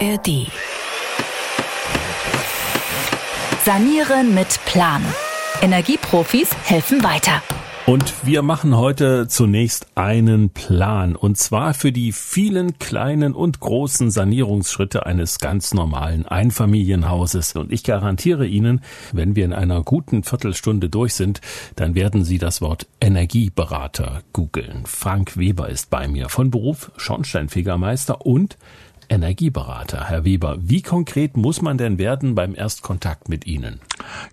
[0.00, 0.46] ARD.
[3.64, 5.02] Sanieren mit Plan.
[5.60, 7.42] Energieprofis helfen weiter.
[7.86, 11.16] Und wir machen heute zunächst einen Plan.
[11.16, 17.56] Und zwar für die vielen kleinen und großen Sanierungsschritte eines ganz normalen Einfamilienhauses.
[17.56, 21.40] Und ich garantiere Ihnen, wenn wir in einer guten Viertelstunde durch sind,
[21.76, 24.84] dann werden Sie das Wort Energieberater googeln.
[24.84, 28.58] Frank Weber ist bei mir von Beruf Schornsteinfegermeister und
[29.08, 30.08] Energieberater.
[30.08, 33.80] Herr Weber, wie konkret muss man denn werden beim Erstkontakt mit Ihnen?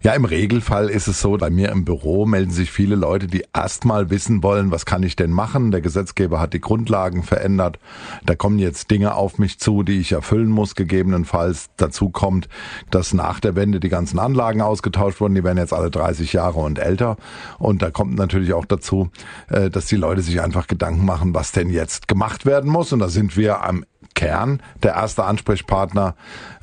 [0.01, 3.45] Ja, im Regelfall ist es so, bei mir im Büro melden sich viele Leute, die
[3.53, 5.71] erstmal wissen wollen, was kann ich denn machen?
[5.71, 7.79] Der Gesetzgeber hat die Grundlagen verändert.
[8.25, 11.69] Da kommen jetzt Dinge auf mich zu, die ich erfüllen muss, gegebenenfalls.
[11.77, 12.47] Dazu kommt,
[12.91, 15.35] dass nach der Wende die ganzen Anlagen ausgetauscht wurden.
[15.35, 17.17] Die werden jetzt alle 30 Jahre und älter.
[17.57, 19.09] Und da kommt natürlich auch dazu,
[19.49, 22.93] äh, dass die Leute sich einfach Gedanken machen, was denn jetzt gemacht werden muss.
[22.93, 23.83] Und da sind wir am
[24.15, 26.15] Kern der erste Ansprechpartner,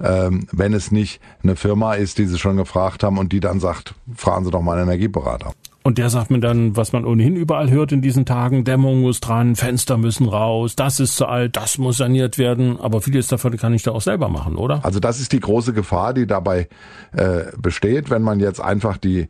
[0.02, 3.60] ähm, wenn es nicht eine Firma ist, die Sie schon gefragt haben und die dann
[3.60, 5.52] sagt, fragen Sie doch mal einen Energieberater.
[5.84, 9.20] Und der sagt mir dann, was man ohnehin überall hört in diesen Tagen, Dämmung muss
[9.20, 12.78] dran, Fenster müssen raus, das ist zu alt, das muss saniert werden.
[12.78, 14.84] Aber vieles davon kann ich da auch selber machen, oder?
[14.84, 16.68] Also das ist die große Gefahr, die dabei
[17.16, 19.28] äh, besteht, wenn man jetzt einfach die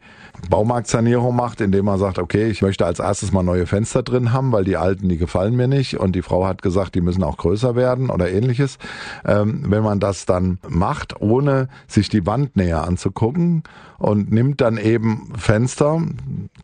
[0.51, 4.53] Baumarktsanierung macht, indem man sagt, okay, ich möchte als erstes mal neue Fenster drin haben,
[4.53, 5.99] weil die alten, die gefallen mir nicht.
[5.99, 8.79] Und die Frau hat gesagt, die müssen auch größer werden oder ähnliches.
[9.25, 13.63] Ähm, wenn man das dann macht, ohne sich die Wand näher anzugucken
[13.99, 16.03] und nimmt dann eben Fenster,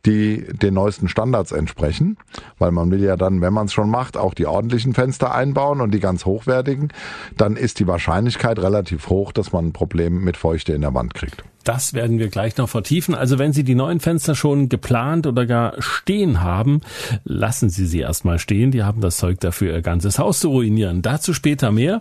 [0.06, 2.16] die den neuesten Standards entsprechen,
[2.58, 5.80] weil man will ja dann, wenn man es schon macht, auch die ordentlichen Fenster einbauen
[5.80, 6.92] und die ganz hochwertigen,
[7.36, 11.14] dann ist die Wahrscheinlichkeit relativ hoch, dass man ein Problem mit Feuchte in der Wand
[11.14, 11.44] kriegt.
[11.68, 13.14] Das werden wir gleich noch vertiefen.
[13.14, 16.80] Also wenn Sie die neuen Fenster schon geplant oder gar stehen haben,
[17.24, 18.70] lassen Sie sie erstmal stehen.
[18.70, 21.02] Die haben das Zeug dafür, Ihr ganzes Haus zu ruinieren.
[21.02, 22.00] Dazu später mehr.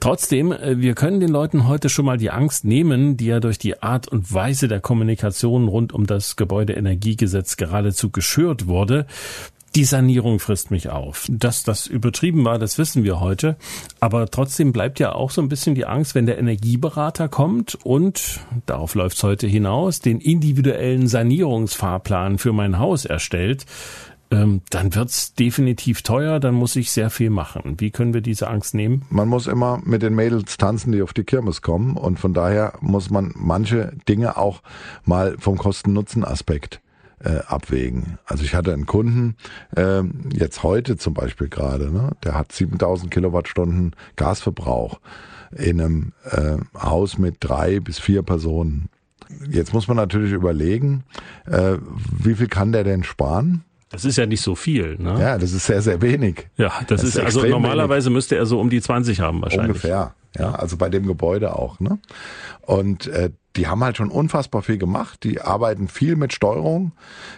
[0.00, 3.56] Trotzdem, äh, wir können den Leuten heute schon mal die Angst nehmen, die ja durch
[3.58, 9.06] die Art und Weise der Kommunikation rund um das Gebäudeenergiegesetz geradezu geschürt wurde
[9.74, 11.26] die Sanierung frisst mich auf.
[11.28, 13.56] Dass das übertrieben war, das wissen wir heute.
[14.00, 18.40] Aber trotzdem bleibt ja auch so ein bisschen die Angst, wenn der Energieberater kommt und,
[18.66, 23.66] darauf läuft's heute hinaus, den individuellen Sanierungsfahrplan für mein Haus erstellt,
[24.30, 27.74] ähm, dann wird's definitiv teuer, dann muss ich sehr viel machen.
[27.78, 29.02] Wie können wir diese Angst nehmen?
[29.10, 32.74] Man muss immer mit den Mädels tanzen, die auf die Kirmes kommen und von daher
[32.80, 34.62] muss man manche Dinge auch
[35.04, 36.80] mal vom Kosten-Nutzen-Aspekt
[37.24, 38.18] äh, abwägen.
[38.26, 39.36] Also ich hatte einen Kunden,
[39.76, 40.02] äh,
[40.32, 45.00] jetzt heute zum Beispiel gerade, ne, der hat 7000 Kilowattstunden Gasverbrauch
[45.56, 48.88] in einem äh, Haus mit drei bis vier Personen.
[49.48, 51.04] Jetzt muss man natürlich überlegen,
[51.46, 51.78] äh,
[52.10, 53.64] wie viel kann der denn sparen?
[53.90, 55.20] Das ist ja nicht so viel, ne?
[55.20, 56.48] Ja, das ist sehr, sehr wenig.
[56.56, 58.16] Ja, das, das ist, ist also normalerweise wenig.
[58.16, 59.68] müsste er so um die 20 haben wahrscheinlich.
[59.68, 60.14] Ungefähr.
[60.36, 61.98] Ja, also bei dem Gebäude auch, ne?
[62.62, 65.22] Und äh, die haben halt schon unfassbar viel gemacht.
[65.22, 66.92] Die arbeiten viel mit Steuerung.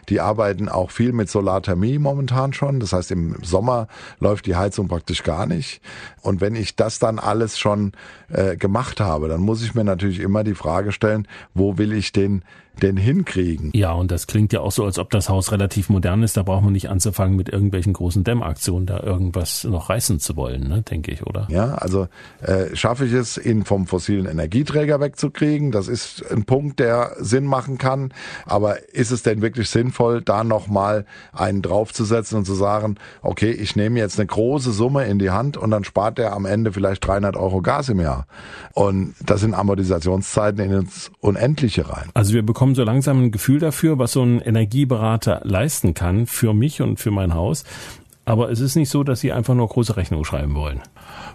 [0.08, 2.80] Die arbeiten auch viel mit Solarthermie momentan schon.
[2.80, 3.86] Das heißt, im Sommer
[4.18, 5.82] läuft die Heizung praktisch gar nicht.
[6.22, 7.92] Und wenn ich das dann alles schon
[8.30, 12.12] äh, gemacht habe, dann muss ich mir natürlich immer die Frage stellen, wo will ich
[12.12, 12.42] den
[12.82, 13.70] denn hinkriegen?
[13.74, 16.36] Ja, und das klingt ja auch so, als ob das Haus relativ modern ist.
[16.36, 20.68] Da braucht man nicht anzufangen, mit irgendwelchen großen Dämmaktionen da irgendwas noch reißen zu wollen,
[20.68, 21.46] ne, denke ich, oder?
[21.50, 22.08] Ja, also
[22.42, 25.72] äh, schaffe ich es, ihn vom fossilen Energieträger wegzukriegen.
[25.72, 28.14] Das ist ein Punkt, der Sinn machen kann.
[28.44, 33.74] Aber ist es denn wirklich sinnvoll, da nochmal einen draufzusetzen und zu sagen, okay, ich
[33.74, 37.04] nehme jetzt eine große Summe in die Hand und dann spart der am Ende vielleicht
[37.04, 38.28] 300 Euro Gas im Jahr.
[38.72, 42.10] Und das sind Amortisationszeiten ins Unendliche rein.
[42.14, 46.54] Also wir bekommen so langsam ein Gefühl dafür, was so ein Energieberater leisten kann für
[46.54, 47.64] mich und für mein Haus.
[48.26, 50.82] Aber es ist nicht so, dass Sie einfach nur große Rechnungen schreiben wollen.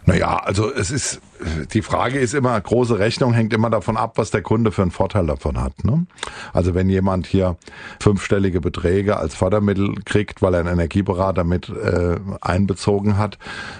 [0.05, 1.21] Naja, also es ist,
[1.73, 4.91] die Frage ist immer, große Rechnung hängt immer davon ab, was der Kunde für einen
[4.91, 5.83] Vorteil davon hat.
[5.83, 6.05] Ne?
[6.53, 7.57] Also wenn jemand hier
[7.99, 13.37] fünfstellige Beträge als Fördermittel kriegt, weil er einen Energieberater mit äh, einbezogen hat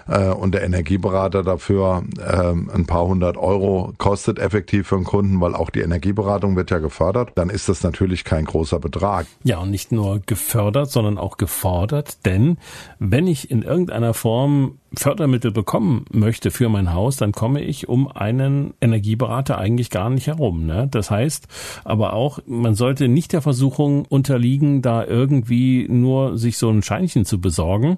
[0.08, 5.40] äh, und der Energieberater dafür äh, ein paar hundert Euro kostet effektiv für einen Kunden,
[5.42, 9.28] weil auch die Energieberatung wird ja gefördert, dann ist das natürlich kein großer Betrag.
[9.44, 12.58] Ja, und nicht nur gefördert, sondern auch gefordert, denn
[13.00, 18.12] wenn ich in irgendeiner Form Fördermittel bekommen möchte für mein Haus, dann komme ich um
[18.12, 20.66] einen Energieberater eigentlich gar nicht herum.
[20.66, 20.88] Ne?
[20.92, 21.48] Das heißt
[21.86, 27.24] aber auch, man sollte nicht der Versuchung unterliegen, da irgendwie nur sich so ein Scheinchen
[27.24, 27.98] zu besorgen.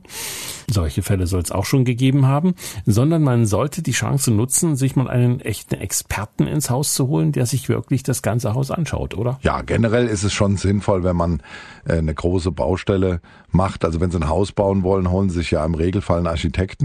[0.69, 2.53] Solche Fälle soll es auch schon gegeben haben,
[2.85, 7.31] sondern man sollte die Chance nutzen, sich mal einen echten Experten ins Haus zu holen,
[7.31, 9.39] der sich wirklich das ganze Haus anschaut, oder?
[9.41, 11.41] Ja, generell ist es schon sinnvoll, wenn man
[11.85, 13.85] äh, eine große Baustelle macht.
[13.85, 16.82] Also wenn Sie ein Haus bauen wollen, holen sich ja im Regelfall einen Architekten,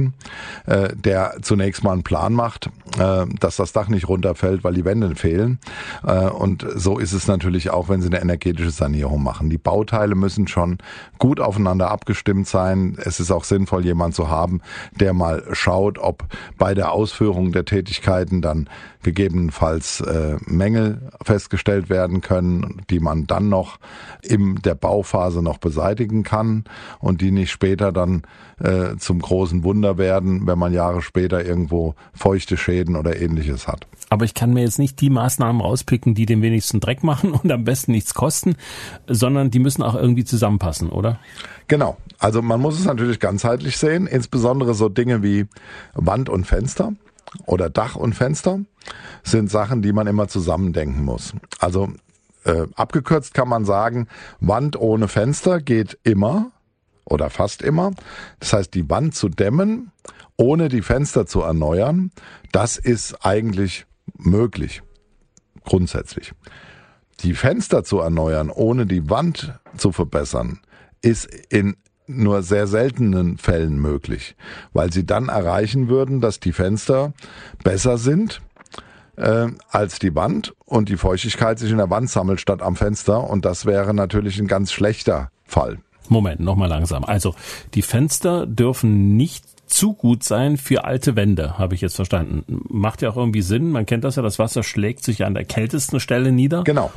[0.67, 4.85] äh, der zunächst mal einen Plan macht, äh, dass das Dach nicht runterfällt, weil die
[4.85, 5.59] Wände fehlen.
[6.06, 9.50] Äh, und so ist es natürlich auch, wenn Sie eine energetische Sanierung machen.
[9.50, 10.79] Die Bauteile müssen schon
[11.19, 12.97] gut aufeinander abgestimmt sein.
[13.03, 14.61] Es ist auch sinnvoll, jemand zu haben,
[14.99, 16.25] der mal schaut, ob
[16.56, 18.69] bei der Ausführung der Tätigkeiten dann
[19.03, 23.79] gegebenenfalls äh, Mängel festgestellt werden können, die man dann noch
[24.23, 26.65] in der Bauphase noch beseitigen kann
[26.99, 28.23] und die nicht später dann
[28.61, 33.87] äh, zum großen Wunder werden, wenn man Jahre später irgendwo feuchte Schäden oder ähnliches hat.
[34.11, 37.50] Aber ich kann mir jetzt nicht die Maßnahmen rauspicken, die den wenigsten Dreck machen und
[37.50, 38.56] am besten nichts kosten,
[39.06, 41.19] sondern die müssen auch irgendwie zusammenpassen, oder?
[41.69, 41.96] Genau.
[42.19, 45.46] Also man muss es natürlich ganzheitlich sehen, insbesondere so Dinge wie
[45.94, 46.93] Wand und Fenster
[47.46, 48.61] oder Dach und Fenster
[49.23, 51.32] sind Sachen, die man immer zusammendenken muss.
[51.61, 51.88] Also
[52.44, 54.08] äh, abgekürzt kann man sagen,
[54.40, 56.50] Wand ohne Fenster geht immer
[57.09, 57.93] oder fast immer.
[58.41, 59.91] Das heißt, die Wand zu dämmen,
[60.37, 62.11] ohne die Fenster zu erneuern,
[62.53, 64.83] das ist eigentlich möglich.
[65.65, 66.33] Grundsätzlich.
[67.21, 70.61] Die Fenster zu erneuern, ohne die Wand zu verbessern,
[71.03, 71.77] ist in
[72.07, 74.35] nur sehr seltenen Fällen möglich,
[74.73, 77.13] weil sie dann erreichen würden, dass die Fenster
[77.63, 78.41] besser sind
[79.17, 83.29] äh, als die Wand und die Feuchtigkeit sich in der Wand sammelt statt am Fenster
[83.29, 85.79] und das wäre natürlich ein ganz schlechter Fall.
[86.11, 87.05] Moment, nochmal langsam.
[87.05, 87.35] Also
[87.75, 92.45] die Fenster dürfen nicht zu gut sein für alte Wände, habe ich jetzt verstanden.
[92.69, 93.71] Macht ja auch irgendwie Sinn.
[93.71, 96.65] Man kennt das ja, das Wasser schlägt sich an der kältesten Stelle nieder.
[96.65, 96.91] Genau.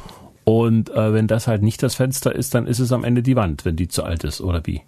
[0.44, 3.36] Und äh, wenn das halt nicht das Fenster ist, dann ist es am Ende die
[3.36, 4.82] Wand, wenn die zu alt ist, oder wie?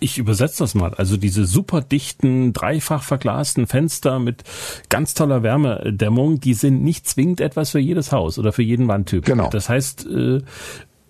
[0.00, 0.94] Ich übersetze das mal.
[0.94, 4.42] Also diese super dichten, dreifach verglasten Fenster mit
[4.88, 9.24] ganz toller Wärmedämmung, die sind nicht zwingend etwas für jedes Haus oder für jeden Wandtyp.
[9.24, 9.50] Genau.
[9.50, 10.40] Das heißt, äh,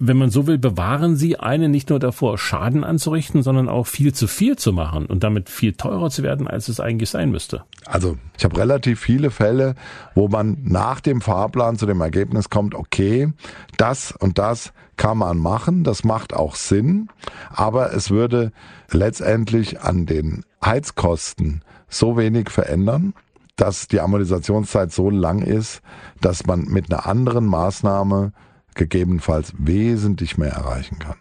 [0.07, 4.13] wenn man so will, bewahren sie einen nicht nur davor, Schaden anzurichten, sondern auch viel
[4.13, 7.65] zu viel zu machen und damit viel teurer zu werden, als es eigentlich sein müsste.
[7.87, 9.75] Also ich habe relativ viele Fälle,
[10.15, 13.33] wo man nach dem Fahrplan zu dem Ergebnis kommt, okay,
[13.77, 17.09] das und das kann man machen, das macht auch Sinn,
[17.51, 18.53] aber es würde
[18.91, 23.15] letztendlich an den Heizkosten so wenig verändern,
[23.57, 25.81] dass die Amortisationszeit so lang ist,
[26.21, 28.33] dass man mit einer anderen Maßnahme
[28.75, 31.17] gegebenenfalls wesentlich mehr erreichen kann.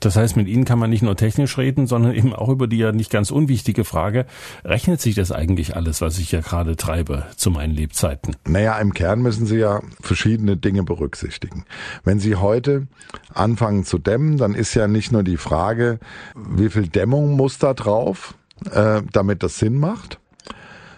[0.00, 2.78] Das heißt, mit Ihnen kann man nicht nur technisch reden, sondern eben auch über die
[2.78, 4.26] ja nicht ganz unwichtige Frage,
[4.64, 8.36] rechnet sich das eigentlich alles, was ich ja gerade treibe, zu meinen Lebzeiten?
[8.46, 11.64] Naja, im Kern müssen Sie ja verschiedene Dinge berücksichtigen.
[12.04, 12.86] Wenn Sie heute
[13.34, 15.98] anfangen zu dämmen, dann ist ja nicht nur die Frage,
[16.36, 18.34] wie viel Dämmung muss da drauf,
[18.70, 20.20] äh, damit das Sinn macht,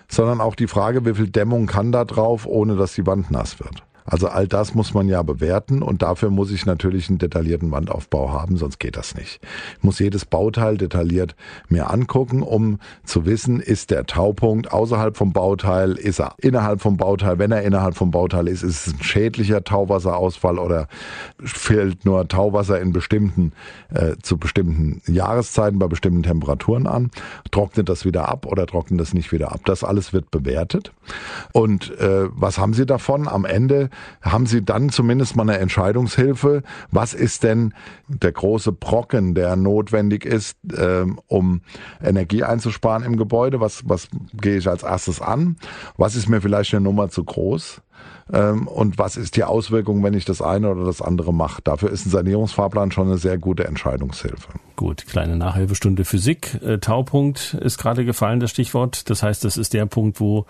[0.08, 3.60] sondern auch die Frage, wie viel Dämmung kann da drauf, ohne dass die Wand nass
[3.60, 3.82] wird.
[4.10, 8.32] Also all das muss man ja bewerten und dafür muss ich natürlich einen detaillierten Wandaufbau
[8.32, 9.40] haben, sonst geht das nicht.
[9.78, 11.36] Ich muss jedes Bauteil detailliert
[11.68, 16.96] mir angucken, um zu wissen, ist der Taupunkt außerhalb vom Bauteil, ist er innerhalb vom
[16.96, 20.88] Bauteil, wenn er innerhalb vom Bauteil ist, ist es ein schädlicher Tauwasserausfall oder
[21.38, 23.52] fällt nur Tauwasser in bestimmten,
[23.94, 27.10] äh, zu bestimmten Jahreszeiten bei bestimmten Temperaturen an,
[27.52, 29.60] trocknet das wieder ab oder trocknet das nicht wieder ab.
[29.66, 30.92] Das alles wird bewertet.
[31.52, 33.28] Und äh, was haben Sie davon?
[33.28, 33.88] Am Ende
[34.22, 36.62] haben Sie dann zumindest mal eine Entscheidungshilfe.
[36.90, 37.74] Was ist denn
[38.08, 41.62] der große Brocken, der notwendig ist, ähm, um
[42.02, 43.60] Energie einzusparen im Gebäude?
[43.60, 45.56] Was, was gehe ich als erstes an?
[45.96, 47.82] Was ist mir vielleicht eine Nummer zu groß?
[48.32, 51.62] Ähm, und was ist die Auswirkung, wenn ich das eine oder das andere mache.
[51.62, 54.48] Dafür ist ein Sanierungsfahrplan schon eine sehr gute Entscheidungshilfe.
[54.76, 56.60] Gut, kleine Nachhilfestunde Physik.
[56.62, 59.10] Äh, Taupunkt ist gerade gefallen, das Stichwort.
[59.10, 60.46] Das heißt, das ist der Punkt, wo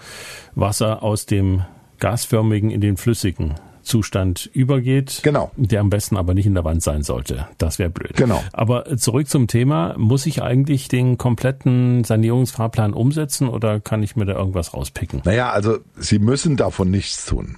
[0.54, 1.62] Wasser aus dem
[2.00, 5.50] gasförmigen in den flüssigen Zustand übergeht, genau.
[5.56, 7.48] der am besten aber nicht in der Wand sein sollte.
[7.58, 8.14] Das wäre blöd.
[8.14, 8.42] Genau.
[8.52, 14.26] Aber zurück zum Thema, muss ich eigentlich den kompletten Sanierungsfahrplan umsetzen oder kann ich mir
[14.26, 15.22] da irgendwas rauspicken?
[15.24, 17.56] Naja, also Sie müssen davon nichts tun.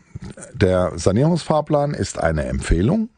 [0.55, 3.09] Der Sanierungsfahrplan ist eine Empfehlung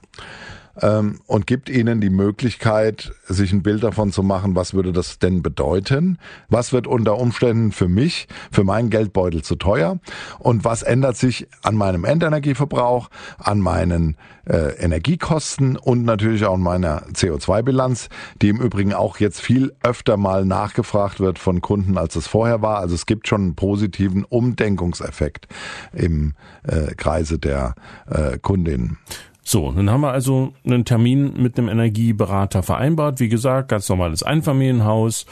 [0.81, 5.19] ähm, und gibt ihnen die Möglichkeit, sich ein Bild davon zu machen, was würde das
[5.19, 6.19] denn bedeuten?
[6.49, 9.99] Was wird unter Umständen für mich, für meinen Geldbeutel zu teuer?
[10.39, 14.17] Und was ändert sich an meinem Endenergieverbrauch, an meinen
[14.47, 18.09] äh, Energiekosten und natürlich auch an meiner CO2-Bilanz,
[18.43, 22.63] die im Übrigen auch jetzt viel öfter mal nachgefragt wird von Kunden, als es vorher
[22.63, 22.79] war.
[22.79, 25.49] Also es gibt schon einen positiven Umdenkungseffekt
[25.93, 27.75] im äh, Kreise der
[28.07, 28.99] äh, Kundinnen.
[29.45, 33.21] So, dann haben wir also einen Termin mit einem Energieberater vereinbart.
[33.21, 35.27] Wie gesagt, ganz normales Einfamilienhaus.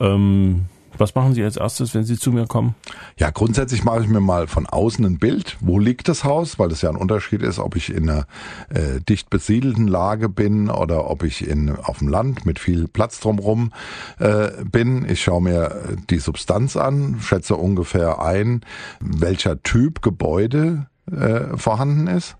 [0.00, 0.64] Ähm,
[0.98, 2.74] Was machen Sie als erstes, wenn Sie zu mir kommen?
[3.16, 5.56] Ja, grundsätzlich mache ich mir mal von außen ein Bild.
[5.60, 6.58] Wo liegt das Haus?
[6.58, 8.26] Weil das ja ein Unterschied ist, ob ich in einer
[8.68, 13.20] äh, dicht besiedelten Lage bin oder ob ich in, auf dem Land mit viel Platz
[13.20, 13.72] drumherum
[14.18, 15.06] äh, bin.
[15.08, 18.62] Ich schaue mir die Substanz an, schätze ungefähr ein,
[19.00, 22.36] welcher Typ Gebäude äh, vorhanden ist.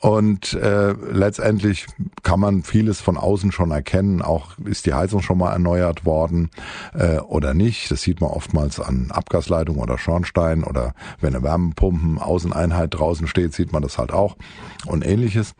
[0.00, 1.86] Und äh, letztendlich
[2.22, 4.22] kann man vieles von außen schon erkennen.
[4.22, 6.50] Auch ist die Heizung schon mal erneuert worden
[6.94, 7.90] äh, oder nicht.
[7.90, 13.54] Das sieht man oftmals an Abgasleitung oder Schornstein oder wenn eine Wärmepumpen Außeneinheit draußen steht,
[13.54, 14.36] sieht man das halt auch
[14.86, 15.54] und ähnliches.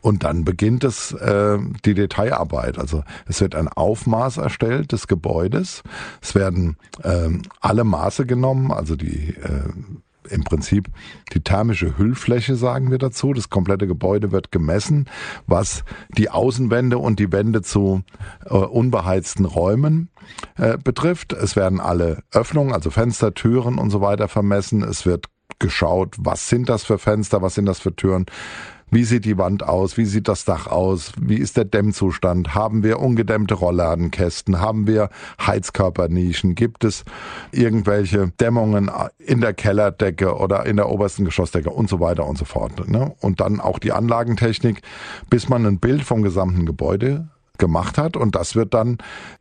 [0.00, 2.78] Und dann beginnt es äh, die Detailarbeit.
[2.78, 5.82] Also es wird ein Aufmaß erstellt des Gebäudes.
[6.20, 7.28] Es werden äh,
[7.60, 9.70] alle Maße genommen, also die äh,
[10.30, 10.88] im Prinzip
[11.32, 13.32] die thermische Hüllfläche, sagen wir dazu.
[13.32, 15.08] Das komplette Gebäude wird gemessen,
[15.46, 15.84] was
[16.16, 18.02] die Außenwände und die Wände zu
[18.44, 20.10] äh, unbeheizten Räumen
[20.56, 21.32] äh, betrifft.
[21.32, 24.82] Es werden alle Öffnungen, also Fenster, Türen und so weiter vermessen.
[24.82, 25.26] Es wird
[25.58, 28.26] geschaut, was sind das für Fenster, was sind das für Türen,
[28.92, 29.96] wie sieht die Wand aus?
[29.96, 31.12] Wie sieht das Dach aus?
[31.18, 32.54] Wie ist der Dämmzustand?
[32.54, 34.60] Haben wir ungedämmte Rollladenkästen?
[34.60, 35.08] Haben wir
[35.40, 36.54] Heizkörpernischen?
[36.54, 37.06] Gibt es
[37.52, 42.44] irgendwelche Dämmungen in der Kellerdecke oder in der obersten Geschossdecke und so weiter und so
[42.44, 42.86] fort?
[42.86, 43.14] Ne?
[43.22, 44.82] Und dann auch die Anlagentechnik,
[45.30, 47.28] bis man ein Bild vom gesamten Gebäude
[47.62, 48.98] gemacht hat und das wird dann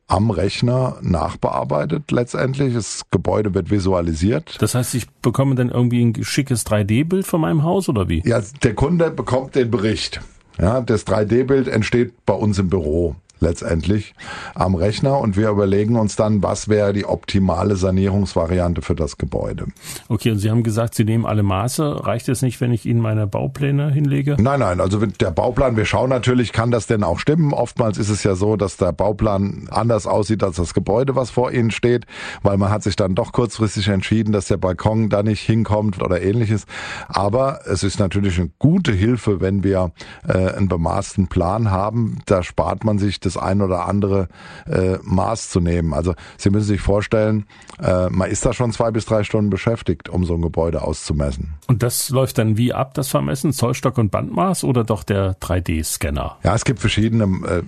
[0.07, 2.75] am Rechner nachbearbeitet letztendlich.
[2.75, 4.61] Das Gebäude wird visualisiert.
[4.61, 8.21] Das heißt, ich bekomme dann irgendwie ein schickes 3D-Bild von meinem Haus oder wie?
[8.23, 10.21] Ja, der Kunde bekommt den Bericht.
[10.59, 14.13] Ja, das 3D-Bild entsteht bei uns im Büro letztendlich
[14.55, 19.67] am Rechner und wir überlegen uns dann, was wäre die optimale Sanierungsvariante für das Gebäude.
[20.07, 22.05] Okay, und Sie haben gesagt, Sie nehmen alle Maße.
[22.05, 24.37] Reicht es nicht, wenn ich Ihnen meine Baupläne hinlege?
[24.39, 27.53] Nein, nein, also der Bauplan, wir schauen natürlich, kann das denn auch stimmen?
[27.53, 31.51] Oftmals ist es ja so, dass der Bauplan anders aussieht als das Gebäude, was vor
[31.51, 32.05] Ihnen steht,
[32.43, 36.21] weil man hat sich dann doch kurzfristig entschieden, dass der Balkon da nicht hinkommt oder
[36.21, 36.65] ähnliches.
[37.07, 39.91] Aber es ist natürlich eine gute Hilfe, wenn wir
[40.27, 42.19] äh, einen bemaßten Plan haben.
[42.25, 44.27] Da spart man sich das das ein oder andere
[44.67, 45.93] äh, Maß zu nehmen.
[45.93, 47.45] Also Sie müssen sich vorstellen,
[47.81, 51.55] äh, man ist da schon zwei bis drei Stunden beschäftigt, um so ein Gebäude auszumessen.
[51.67, 53.53] Und das läuft dann wie ab, das Vermessen?
[53.53, 56.37] Zollstock und Bandmaß oder doch der 3D-Scanner?
[56.43, 57.63] Ja, es gibt verschiedene, äh,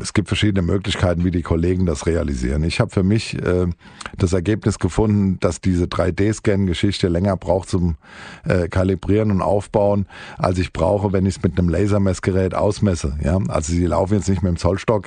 [0.00, 2.62] es gibt verschiedene Möglichkeiten, wie die Kollegen das realisieren.
[2.64, 3.66] Ich habe für mich äh,
[4.18, 7.96] das Ergebnis gefunden, dass diese 3D-Scan-Geschichte länger braucht zum
[8.44, 10.06] äh, Kalibrieren und Aufbauen,
[10.38, 13.18] als ich brauche, wenn ich es mit einem Lasermessgerät ausmesse.
[13.22, 15.05] Ja, also sie laufen jetzt nicht mit dem Zollstock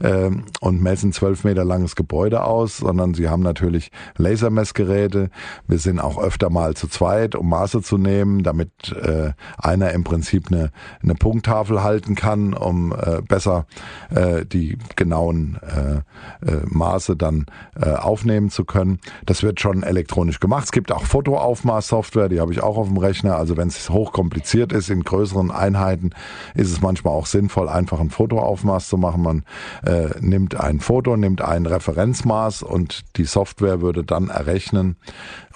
[0.00, 5.30] äh, und messen zwölf Meter langes Gebäude aus, sondern sie haben natürlich Lasermessgeräte.
[5.66, 10.04] Wir sind auch öfter mal zu zweit, um Maße zu nehmen, damit äh, einer im
[10.04, 10.70] Prinzip eine,
[11.02, 13.66] eine Punkttafel halten kann, um äh, besser
[14.10, 17.46] äh, die genauen äh, äh, Maße dann
[17.80, 19.00] äh, aufnehmen zu können.
[19.26, 20.64] Das wird schon elektronisch gemacht.
[20.64, 23.36] Es gibt auch Fotoaufmaßsoftware, die habe ich auch auf dem Rechner.
[23.36, 26.10] Also wenn es hochkompliziert ist in größeren Einheiten,
[26.54, 29.22] ist es manchmal auch sinnvoll, einfach ein Fotoaufmaß zu machen.
[29.22, 29.37] Man
[29.84, 34.96] äh, nimmt ein Foto, nimmt ein Referenzmaß und die Software würde dann errechnen,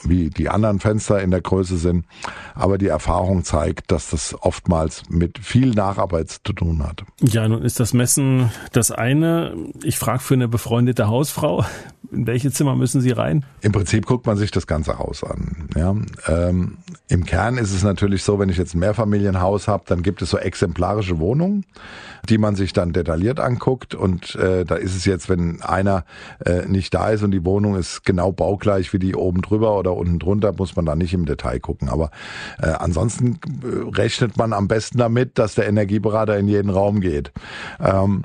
[0.02, 2.04] wie die anderen Fenster in der Größe sind.
[2.54, 7.04] Aber die Erfahrung zeigt, dass das oftmals mit viel Nacharbeit zu tun hat.
[7.20, 9.54] Ja, nun ist das Messen das eine.
[9.82, 11.64] Ich frage für eine befreundete Hausfrau,
[12.10, 13.44] in welche Zimmer müssen Sie rein?
[13.62, 15.68] Im Prinzip guckt man sich das ganze Haus an.
[15.76, 15.94] Ja,
[16.28, 20.20] ähm, Im Kern ist es natürlich so, wenn ich jetzt ein Mehrfamilienhaus habe, dann gibt
[20.20, 21.64] es so exemplarische Wohnungen,
[22.28, 23.94] die man sich dann detailliert anguckt.
[23.94, 26.04] Und äh, da ist es jetzt, wenn einer
[26.44, 29.94] äh, nicht da ist und die Wohnung ist genau baugleich wie die oben drüber oder
[29.94, 31.88] unten drunter, muss man da nicht im Detail gucken.
[31.88, 32.10] Aber
[32.60, 37.32] äh, ansonsten äh, rechnet man am besten damit, dass der Energieberater in jeden Raum geht.
[37.80, 38.22] Ähm,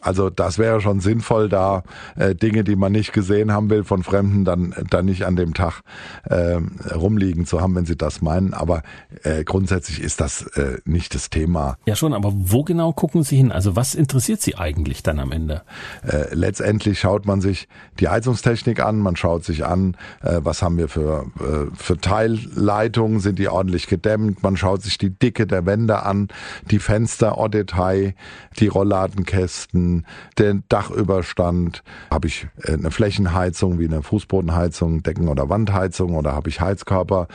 [0.00, 1.82] also das wäre schon sinnvoll, da
[2.16, 5.54] äh, Dinge, die man nicht gesehen haben will von Fremden, dann, dann nicht an dem
[5.54, 5.82] Tag
[6.24, 6.58] äh,
[6.94, 8.54] rumliegen zu haben, wenn sie das meinen.
[8.54, 8.82] Aber
[9.22, 11.76] äh, grundsätzlich ist das äh, nicht das Thema.
[11.86, 13.52] Ja schon, aber wo genau gucken Sie hin?
[13.52, 15.62] Also was interessiert Sie eigentlich dann am Ende?
[16.06, 17.68] Äh, letztendlich schaut man sich
[18.00, 23.20] die Heizungstechnik an, man schaut sich an, äh, was haben wir für, äh, für Teilleitungen,
[23.20, 26.28] sind die ordentlich gedämmt, man schaut sich die Dicke der Wände an,
[26.70, 28.14] die Fenster en Detail,
[28.58, 30.04] die Rollladenkästen, Kosten,
[30.38, 36.48] den Dachüberstand, habe ich äh, eine Flächenheizung wie eine Fußbodenheizung, Decken- oder Wandheizung oder habe
[36.48, 37.28] ich Heizkörper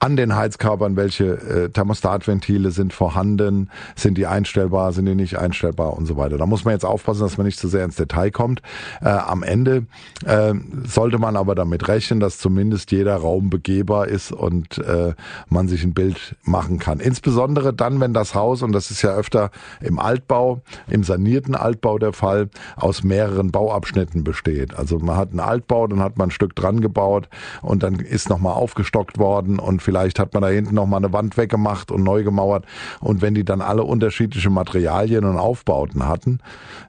[0.00, 5.96] an den Heizkörpern, welche äh, Thermostatventile sind vorhanden, sind die einstellbar, sind die nicht einstellbar
[5.96, 6.38] und so weiter.
[6.38, 8.62] Da muss man jetzt aufpassen, dass man nicht zu sehr ins Detail kommt.
[9.00, 9.86] Äh, am Ende
[10.24, 10.54] äh,
[10.86, 15.14] sollte man aber damit rechnen, dass zumindest jeder Raum begehbar ist und äh,
[15.48, 17.00] man sich ein Bild machen kann.
[17.00, 19.50] Insbesondere dann, wenn das Haus, und das ist ja öfter
[19.80, 24.78] im Altbau, im sanierten Altbau der Fall, aus mehreren Bauabschnitten besteht.
[24.78, 27.28] Also man hat einen Altbau, dann hat man ein Stück dran gebaut
[27.62, 31.38] und dann ist nochmal aufgestockt worden und vielleicht hat man da hinten nochmal eine Wand
[31.38, 32.66] weggemacht und neu gemauert.
[33.00, 36.40] Und wenn die dann alle unterschiedliche Materialien und Aufbauten hatten,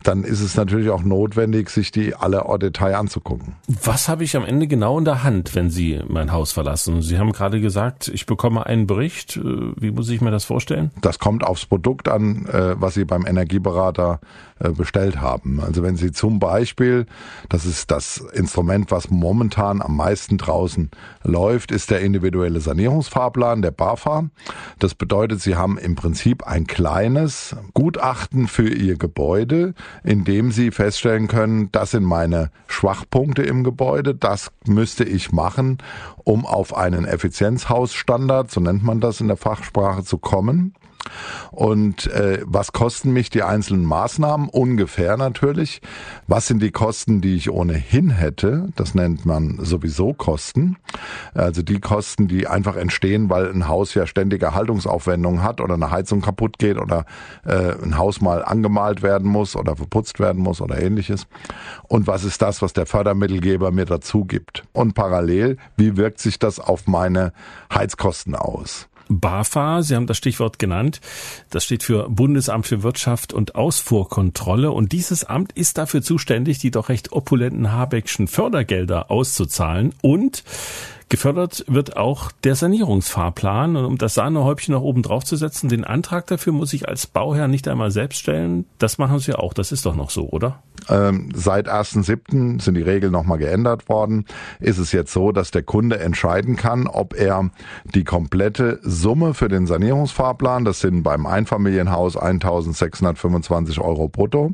[0.03, 3.55] dann ist es natürlich auch notwendig, sich die alle en Detail anzugucken.
[3.83, 7.01] Was habe ich am Ende genau in der Hand, wenn Sie mein Haus verlassen?
[7.01, 9.37] Sie haben gerade gesagt, ich bekomme einen Bericht.
[9.37, 9.43] Äh,
[9.77, 10.91] wie muss ich mir das vorstellen?
[10.99, 14.19] Das kommt aufs Produkt an, äh, was Sie beim Energieberater
[14.59, 15.61] äh, bestellt haben.
[15.61, 17.05] Also wenn Sie zum Beispiel,
[17.47, 20.91] das ist das Instrument, was momentan am meisten draußen
[21.23, 22.59] läuft, ist der individuelle
[22.89, 24.29] Sanierungsfahrplan, der BAFA.
[24.79, 30.71] Das bedeutet, Sie haben im Prinzip ein kleines Gutachten für Ihr Gebäude, in dem Sie
[30.71, 35.77] feststellen können, das sind meine Schwachpunkte im Gebäude, das müsste ich machen,
[36.23, 40.73] um auf einen Effizienzhausstandard, so nennt man das in der Fachsprache, zu kommen.
[41.51, 44.49] Und äh, was kosten mich die einzelnen Maßnahmen?
[44.49, 45.81] Ungefähr natürlich.
[46.27, 48.69] Was sind die Kosten, die ich ohnehin hätte?
[48.75, 50.77] Das nennt man sowieso Kosten.
[51.33, 55.91] Also die Kosten, die einfach entstehen, weil ein Haus ja ständige Haltungsaufwendungen hat oder eine
[55.91, 57.05] Heizung kaputt geht oder
[57.45, 61.27] äh, ein Haus mal angemalt werden muss oder verputzt werden muss oder ähnliches.
[61.87, 64.63] Und was ist das, was der Fördermittelgeber mir dazu gibt?
[64.73, 67.33] Und parallel, wie wirkt sich das auf meine
[67.73, 68.87] Heizkosten aus?
[69.09, 71.01] BAFA, Sie haben das Stichwort genannt,
[71.49, 74.71] das steht für Bundesamt für Wirtschaft und Ausfuhrkontrolle.
[74.71, 79.93] Und dieses Amt ist dafür zuständig, die doch recht opulenten Habeckschen Fördergelder auszuzahlen.
[80.01, 80.43] Und
[81.09, 83.75] Gefördert wird auch der Sanierungsfahrplan.
[83.75, 87.07] Und um das Sahnehäubchen noch oben drauf zu setzen, den Antrag dafür muss ich als
[87.07, 88.65] Bauherr nicht einmal selbst stellen.
[88.77, 89.55] Das machen Sie auch.
[89.55, 90.61] Das ist doch noch so, oder?
[90.87, 92.61] Ähm, seit 1.7.
[92.61, 94.25] sind die Regeln nochmal geändert worden.
[94.59, 97.49] Ist es jetzt so, dass der Kunde entscheiden kann, ob er
[97.95, 104.53] die komplette Summe für den Sanierungsfahrplan, das sind beim Einfamilienhaus 1.625 Euro brutto,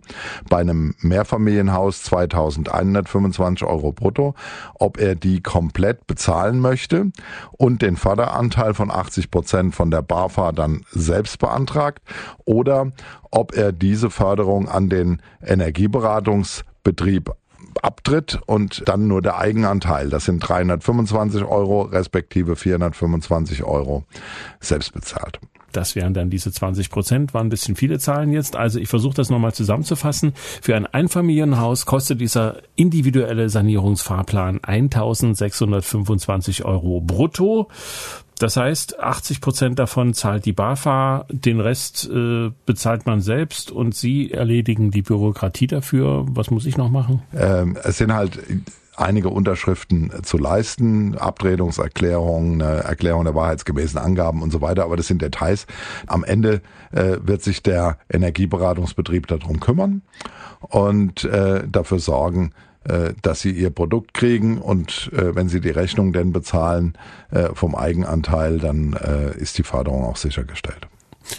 [0.49, 4.35] bei einem Mehrfamilienhaus 2.125 Euro brutto,
[4.75, 7.11] ob er die komplett bezahlt zahlen möchte
[7.51, 12.01] und den Förderanteil von 80 Prozent von der BAFA dann selbst beantragt
[12.45, 12.91] oder
[13.31, 17.31] ob er diese Förderung an den Energieberatungsbetrieb
[17.81, 24.05] abtritt und dann nur der Eigenanteil, das sind 325 Euro respektive 425 Euro
[24.59, 25.39] selbst bezahlt.
[25.75, 28.55] Das wären dann diese 20 Prozent, waren ein bisschen viele Zahlen jetzt.
[28.55, 30.33] Also ich versuche das nochmal zusammenzufassen.
[30.61, 37.67] Für ein Einfamilienhaus kostet dieser individuelle Sanierungsfahrplan 1625 Euro brutto.
[38.39, 43.95] Das heißt, 80 Prozent davon zahlt die BAFA, den Rest äh, bezahlt man selbst und
[43.95, 46.25] Sie erledigen die Bürokratie dafür.
[46.29, 47.21] Was muss ich noch machen?
[47.33, 48.39] Ähm, es sind halt
[48.97, 55.21] einige Unterschriften zu leisten, Abtretungserklärungen, Erklärung der wahrheitsgemäßen Angaben und so weiter, aber das sind
[55.21, 55.67] Details.
[56.07, 60.01] Am Ende äh, wird sich der Energieberatungsbetrieb darum kümmern
[60.59, 62.51] und äh, dafür sorgen,
[62.85, 66.93] äh, dass sie ihr Produkt kriegen und äh, wenn sie die Rechnung denn bezahlen
[67.31, 70.87] äh, vom Eigenanteil, dann äh, ist die Förderung auch sichergestellt.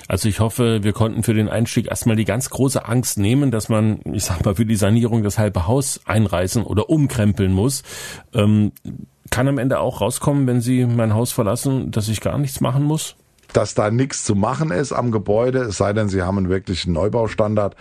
[0.09, 3.68] Also ich hoffe, wir konnten für den Einstieg erstmal die ganz große Angst nehmen, dass
[3.68, 7.83] man, ich sag mal, für die Sanierung das halbe Haus einreißen oder umkrempeln muss.
[8.35, 8.72] Ähm,
[9.31, 12.85] kann am Ende auch rauskommen, wenn Sie mein Haus verlassen, dass ich gar nichts machen
[12.85, 13.16] muss?
[13.53, 16.92] dass da nichts zu machen ist am Gebäude, es sei denn, Sie haben einen wirklichen
[16.92, 17.75] Neubaustandard,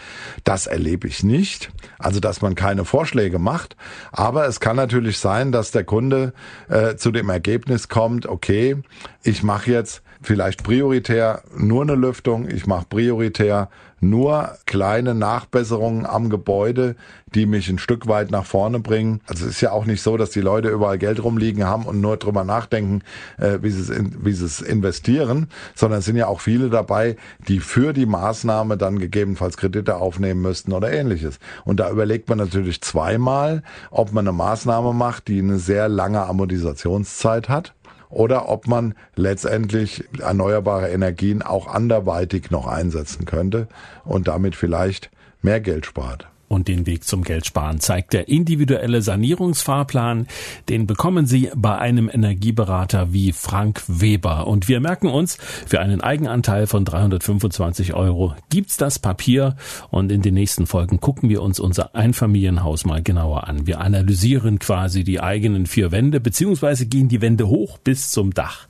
[0.43, 1.69] das erlebe ich nicht.
[1.99, 3.75] Also, dass man keine Vorschläge macht.
[4.11, 6.33] Aber es kann natürlich sein, dass der Kunde
[6.69, 8.77] äh, zu dem Ergebnis kommt, okay,
[9.23, 13.69] ich mache jetzt vielleicht prioritär nur eine Lüftung, ich mache prioritär
[14.01, 16.95] nur kleine Nachbesserungen am Gebäude,
[17.33, 19.21] die mich ein Stück weit nach vorne bringen.
[19.27, 22.01] Also es ist ja auch nicht so, dass die Leute überall Geld rumliegen haben und
[22.01, 23.01] nur drüber nachdenken,
[23.38, 27.17] äh, wie, sie es wie sie es investieren, sondern es sind ja auch viele dabei,
[27.47, 31.39] die für die Maßnahme dann gegebenenfalls Kredite aufnehmen müssten oder ähnliches.
[31.63, 36.23] Und da überlegt man natürlich zweimal, ob man eine Maßnahme macht, die eine sehr lange
[36.23, 37.74] Amortisationszeit hat
[38.09, 43.67] oder ob man letztendlich erneuerbare Energien auch anderweitig noch einsetzen könnte
[44.03, 46.27] und damit vielleicht mehr Geld spart.
[46.55, 50.27] Und den Weg zum Geldsparen zeigt der individuelle Sanierungsfahrplan.
[50.69, 54.47] Den bekommen Sie bei einem Energieberater wie Frank Weber.
[54.47, 55.37] Und wir merken uns,
[55.67, 59.57] für einen Eigenanteil von 325 Euro gibt's das Papier
[59.91, 63.67] und in den nächsten Folgen gucken wir uns unser Einfamilienhaus mal genauer an.
[63.67, 68.67] Wir analysieren quasi die eigenen vier Wände, beziehungsweise gehen die Wände hoch bis zum Dach.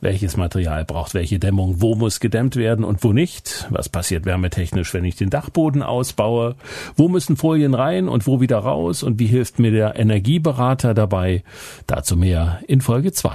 [0.00, 1.80] Welches Material braucht welche Dämmung?
[1.82, 3.66] Wo muss gedämmt werden und wo nicht?
[3.70, 6.54] Was passiert wärmetechnisch, wenn ich den Dachboden ausbaue?
[6.94, 9.02] Wo müssen Folien rein und wo wieder raus?
[9.02, 11.42] Und wie hilft mir der Energieberater dabei?
[11.86, 13.30] Dazu mehr in Folge 2.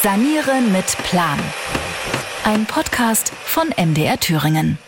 [0.00, 1.40] Sanieren mit Plan.
[2.44, 4.78] Ein Podcast von MDR Thüringen.